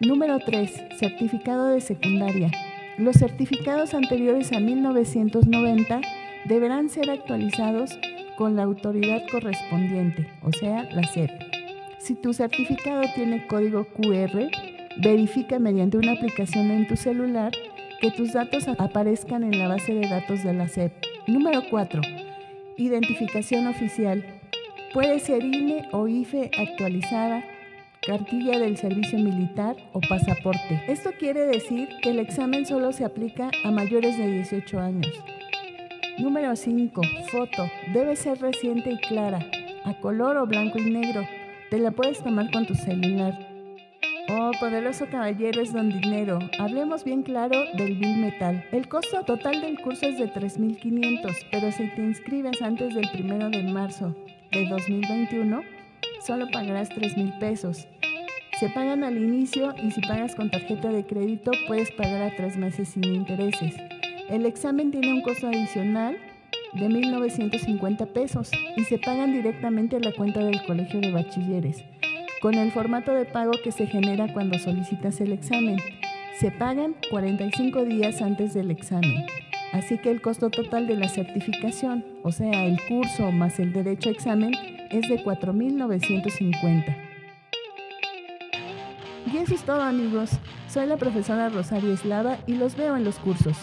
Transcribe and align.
Número 0.00 0.38
3. 0.38 0.84
Certificado 0.98 1.66
de 1.68 1.80
secundaria. 1.80 2.50
Los 2.98 3.16
certificados 3.16 3.94
anteriores 3.94 4.52
a 4.52 4.60
1990 4.60 6.00
deberán 6.46 6.88
ser 6.88 7.10
actualizados 7.10 7.98
con 8.36 8.56
la 8.56 8.64
autoridad 8.64 9.22
correspondiente, 9.30 10.28
o 10.42 10.52
sea, 10.52 10.84
la 10.92 11.04
SEP. 11.04 11.30
Si 11.98 12.14
tu 12.14 12.32
certificado 12.32 13.02
tiene 13.14 13.46
código 13.46 13.84
QR, 13.84 14.50
verifica 15.02 15.58
mediante 15.58 15.96
una 15.96 16.12
aplicación 16.12 16.70
en 16.70 16.86
tu 16.86 16.96
celular 16.96 17.52
que 18.00 18.10
tus 18.10 18.32
datos 18.32 18.68
aparezcan 18.68 19.44
en 19.44 19.58
la 19.58 19.68
base 19.68 19.94
de 19.94 20.08
datos 20.08 20.42
de 20.42 20.52
la 20.52 20.68
SEP. 20.68 20.92
Número 21.26 21.62
4 21.70 22.02
Identificación 22.76 23.68
oficial. 23.68 24.24
Puede 24.92 25.20
ser 25.20 25.44
INE 25.44 25.88
o 25.92 26.08
IFE 26.08 26.50
actualizada, 26.58 27.44
cartilla 28.04 28.58
del 28.58 28.76
servicio 28.76 29.18
militar 29.18 29.76
o 29.92 30.00
pasaporte. 30.00 30.82
Esto 30.88 31.10
quiere 31.18 31.46
decir 31.46 31.88
que 32.02 32.10
el 32.10 32.18
examen 32.18 32.66
solo 32.66 32.92
se 32.92 33.04
aplica 33.04 33.50
a 33.64 33.70
mayores 33.70 34.18
de 34.18 34.26
18 34.26 34.78
años. 34.78 35.24
Número 36.18 36.54
5. 36.54 37.02
Foto. 37.30 37.68
Debe 37.92 38.14
ser 38.14 38.40
reciente 38.40 38.92
y 38.92 38.98
clara, 38.98 39.44
a 39.84 39.94
color 39.94 40.36
o 40.36 40.46
blanco 40.46 40.78
y 40.78 40.88
negro. 40.88 41.26
Te 41.70 41.78
la 41.78 41.90
puedes 41.90 42.22
tomar 42.22 42.52
con 42.52 42.66
tu 42.66 42.74
celular. 42.76 43.36
Oh, 44.30 44.52
poderoso 44.60 45.06
caballero 45.10 45.60
es 45.60 45.72
don 45.72 45.88
dinero. 45.88 46.38
Hablemos 46.60 47.02
bien 47.02 47.24
claro 47.24 47.64
del 47.76 47.96
bill 47.96 48.18
metal. 48.18 48.64
El 48.70 48.88
costo 48.88 49.24
total 49.24 49.60
del 49.60 49.80
curso 49.80 50.06
es 50.06 50.18
de 50.18 50.32
3.500, 50.32 51.46
pero 51.50 51.72
si 51.72 51.88
te 51.88 52.02
inscribes 52.02 52.62
antes 52.62 52.94
del 52.94 53.08
1 53.12 53.50
de 53.50 53.62
marzo 53.64 54.14
de 54.52 54.66
2021, 54.66 55.62
solo 56.20 56.48
pagarás 56.52 56.90
3.000 56.90 57.38
pesos. 57.40 57.88
Se 58.60 58.68
pagan 58.68 59.02
al 59.02 59.16
inicio 59.16 59.74
y 59.82 59.90
si 59.90 60.00
pagas 60.00 60.36
con 60.36 60.48
tarjeta 60.48 60.90
de 60.90 61.04
crédito 61.04 61.50
puedes 61.66 61.90
pagar 61.90 62.22
a 62.22 62.36
tres 62.36 62.56
meses 62.56 62.88
sin 62.90 63.04
intereses. 63.04 63.74
El 64.28 64.46
examen 64.46 64.90
tiene 64.90 65.12
un 65.12 65.22
costo 65.22 65.48
adicional 65.48 66.16
de 66.72 66.88
1.950 66.88 68.06
pesos 68.08 68.50
y 68.76 68.84
se 68.84 68.98
pagan 68.98 69.32
directamente 69.32 69.96
a 69.96 70.00
la 70.00 70.12
cuenta 70.12 70.42
del 70.42 70.64
Colegio 70.64 71.00
de 71.00 71.12
Bachilleres 71.12 71.84
con 72.44 72.54
el 72.54 72.72
formato 72.72 73.12
de 73.14 73.24
pago 73.24 73.52
que 73.62 73.72
se 73.72 73.86
genera 73.86 74.30
cuando 74.32 74.58
solicitas 74.58 75.18
el 75.22 75.32
examen. 75.32 75.78
Se 76.38 76.50
pagan 76.50 76.94
45 77.10 77.84
días 77.84 78.20
antes 78.20 78.52
del 78.52 78.70
examen. 78.70 79.24
Así 79.72 79.96
que 79.96 80.10
el 80.10 80.20
costo 80.20 80.50
total 80.50 80.86
de 80.86 80.96
la 80.96 81.08
certificación, 81.08 82.04
o 82.22 82.32
sea, 82.32 82.66
el 82.66 82.78
curso 82.86 83.32
más 83.32 83.58
el 83.60 83.72
derecho 83.72 84.10
a 84.10 84.12
examen, 84.12 84.52
es 84.90 85.08
de 85.08 85.24
4.950. 85.24 86.96
Y 89.32 89.36
eso 89.38 89.54
es 89.54 89.62
todo 89.62 89.80
amigos. 89.80 90.32
Soy 90.68 90.86
la 90.86 90.98
profesora 90.98 91.48
Rosario 91.48 91.94
Eslava 91.94 92.36
y 92.46 92.56
los 92.56 92.76
veo 92.76 92.94
en 92.94 93.04
los 93.04 93.18
cursos. 93.18 93.56